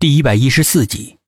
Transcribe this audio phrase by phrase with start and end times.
[0.00, 1.18] 第一百一十四集，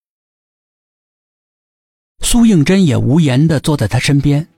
[2.20, 4.48] 苏应真也无言的坐在他身边，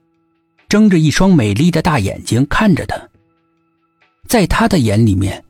[0.68, 2.96] 睁着一双美丽的大眼睛看着他。
[4.28, 5.44] 在他的眼里面，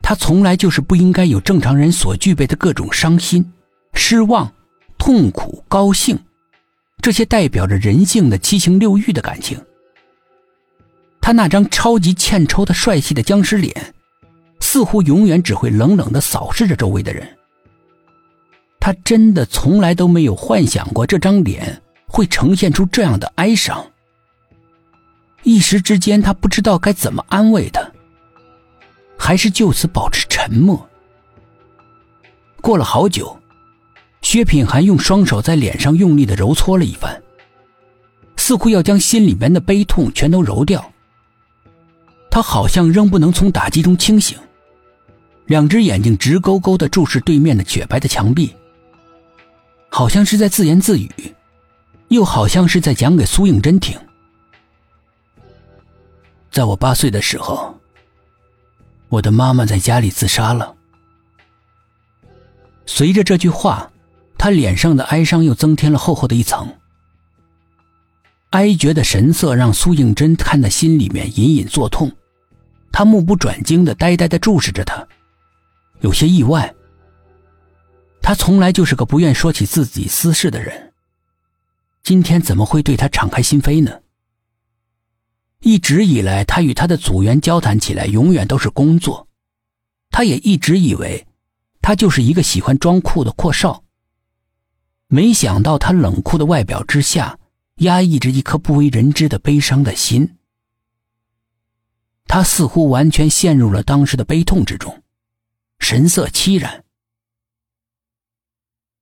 [0.00, 3.44] 他从来就是不应该有正常人所具备的各种伤心、
[3.92, 4.50] 失望、
[4.96, 6.18] 痛苦、高兴，
[7.02, 9.62] 这些代表着人性的七情六欲的感情。
[11.20, 13.94] 他那张超级欠抽的帅气的僵尸脸，
[14.60, 17.34] 似乎永远只会冷冷的扫视着周围的人。
[18.88, 23.84] 他真的从来都没有幻想过这张脸会呈现出这样的哀伤。
[25.42, 27.86] 一时之间，他不知道该怎么安慰他，
[29.18, 30.88] 还是就此保持沉默。
[32.62, 33.38] 过了好久，
[34.22, 37.22] 薛品涵用双手在脸上用力的揉搓了一番，
[38.38, 40.90] 似乎要将心里面的悲痛全都揉掉。
[42.30, 44.38] 他好像仍不能从打击中清醒，
[45.44, 48.54] 两只眼睛直勾勾的注视对面的雪白的墙壁。
[49.88, 51.10] 好像是在自言自语，
[52.08, 53.98] 又好像是在讲给苏应真听。
[56.50, 57.78] 在我八岁的时候，
[59.08, 60.74] 我的妈妈在家里自杀了。
[62.86, 63.90] 随着这句话，
[64.36, 66.74] 他脸上的哀伤又增添了厚厚的一层。
[68.50, 72.10] 哀绝的神色让苏应真看得心里面隐隐作痛，
[72.90, 75.06] 他目不转睛的呆呆的注视着他，
[76.00, 76.74] 有些意外。
[78.28, 80.92] 他从来就是个不愿说起自己私事的人，
[82.02, 84.02] 今天怎么会对他敞开心扉呢？
[85.60, 89.28] 一直以来，他与他的组员交谈起来，永远都是工作。
[90.10, 91.26] 他也一直以为，
[91.80, 93.82] 他就是一个喜欢装酷的阔少。
[95.06, 97.38] 没想到，他冷酷的外表之下，
[97.76, 100.36] 压抑着一颗不为人知的悲伤的心。
[102.26, 105.02] 他似乎完全陷入了当时的悲痛之中，
[105.78, 106.84] 神色凄然。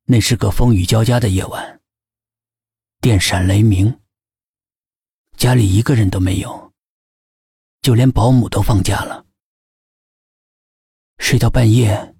[0.08, 1.80] 那是个风雨交加的夜晚，
[3.00, 4.00] 电闪雷鸣。
[5.36, 6.72] 家里一个人都没有，
[7.82, 9.26] 就连保姆都放假了。
[11.18, 12.14] 睡到半夜，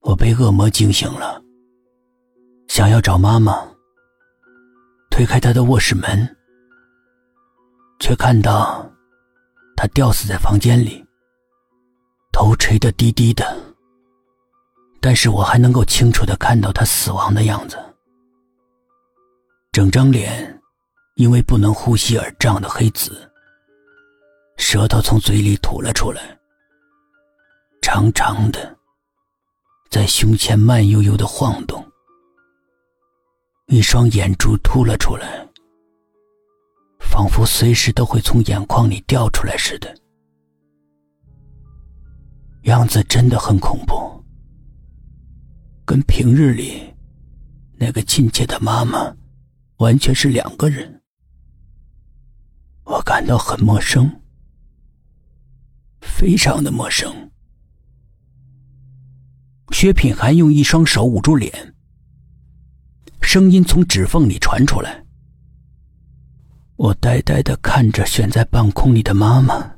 [0.00, 1.42] 我被恶魔惊醒了，
[2.68, 3.66] 想要找妈妈。
[5.10, 6.36] 推开她的卧室门，
[7.98, 8.86] 却看到
[9.74, 11.02] 她吊死在房间里，
[12.30, 13.61] 头垂得低低的。
[15.02, 17.76] 但是我还能够清楚的看到他死亡的样子，
[19.72, 20.62] 整张脸
[21.16, 23.28] 因为不能呼吸而胀得黑紫，
[24.56, 26.38] 舌头从嘴里吐了出来，
[27.80, 28.76] 长长的，
[29.90, 31.84] 在胸前慢悠悠的晃动，
[33.66, 35.44] 一双眼珠凸了出来，
[37.00, 39.92] 仿佛随时都会从眼眶里掉出来似的，
[42.62, 44.11] 样子真的很恐怖。
[45.84, 46.94] 跟平日里
[47.76, 49.14] 那个亲切的妈妈
[49.78, 51.02] 完全是两个人，
[52.84, 54.20] 我感到很陌生，
[56.00, 57.30] 非常的陌生。
[59.72, 61.74] 薛品涵用一双手捂住脸，
[63.20, 65.04] 声音从指缝里传出来。
[66.76, 69.76] 我呆呆的看着悬在半空里的妈妈，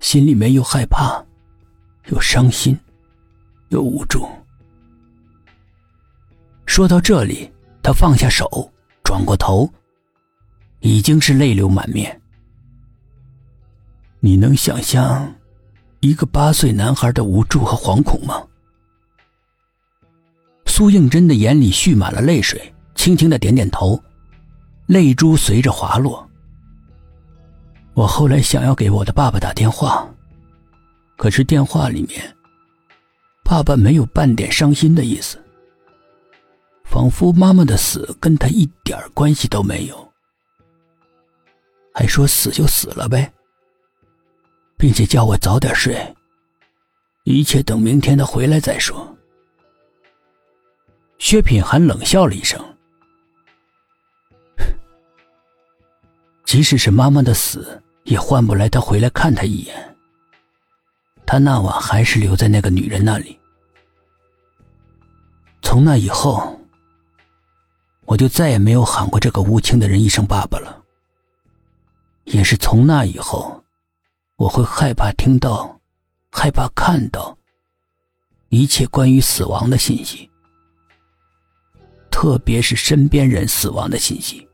[0.00, 1.24] 心里面又害怕，
[2.06, 2.78] 又伤心，
[3.68, 4.26] 又无助。
[6.74, 7.48] 说到这里，
[7.84, 8.68] 他放下手，
[9.04, 9.72] 转过头，
[10.80, 12.20] 已经是泪流满面。
[14.18, 15.32] 你能想象
[16.00, 18.44] 一个八岁男孩的无助和惶恐吗？
[20.66, 24.02] 苏应真的眼里蓄满了泪水，轻轻的点点头，
[24.86, 26.28] 泪珠随着滑落。
[27.92, 30.12] 我后来想要给我的爸爸打电话，
[31.16, 32.20] 可是电话里面，
[33.44, 35.40] 爸爸没有半点伤心的意思。
[36.94, 40.12] 仿佛妈妈的死跟他一点关系都没有，
[41.92, 43.32] 还说死就死了呗，
[44.76, 46.14] 并且叫我早点睡，
[47.24, 49.12] 一切等明天他回来再说。
[51.18, 52.64] 薛品涵冷笑了一声，
[56.44, 59.96] 即使是妈妈的死，也换不来他回来看他一眼。
[61.26, 63.36] 他那晚还是留在那个女人那里，
[65.60, 66.56] 从那以后。
[68.06, 70.82] 我就再也没有喊过这个无情的人一声爸爸了。
[72.24, 73.62] 也是从那以后，
[74.36, 75.80] 我会害怕听到，
[76.30, 77.36] 害怕看到
[78.48, 80.30] 一切关于死亡的信息，
[82.10, 84.48] 特别是身边人死亡的信息。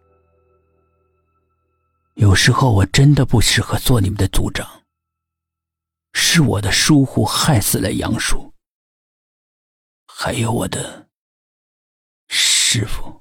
[2.15, 4.69] 有时候我真的不适合做你们的组长，
[6.13, 8.53] 是我的疏忽害死了杨叔，
[10.07, 11.09] 还有我的
[12.29, 13.20] 师傅。